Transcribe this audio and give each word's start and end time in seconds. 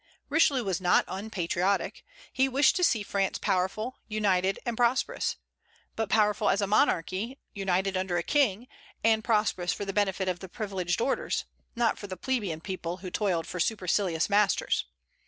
Richelieu 0.29 0.63
was 0.63 0.81
not 0.81 1.05
unpatriotic. 1.07 2.03
He 2.33 2.49
wished 2.49 2.75
to 2.77 2.83
see 2.83 3.03
France 3.03 3.37
powerful, 3.37 3.97
united, 4.07 4.57
and 4.65 4.75
prosperous; 4.75 5.35
but 5.95 6.09
powerful 6.09 6.49
as 6.49 6.59
a 6.59 6.65
monarchy, 6.65 7.37
united 7.53 7.95
under 7.95 8.17
a 8.17 8.23
king, 8.23 8.67
and 9.03 9.23
prosperous 9.23 9.71
for 9.73 9.85
the 9.85 9.93
benefit 9.93 10.27
of 10.27 10.39
the 10.39 10.49
privileged 10.49 11.01
orders, 11.01 11.45
not 11.75 11.99
for 11.99 12.07
the 12.07 12.17
plebeian 12.17 12.61
people, 12.61 12.97
who 13.05 13.11
toiled 13.11 13.45
for 13.45 13.59
supercilious 13.59 14.27
masters. 14.27 14.85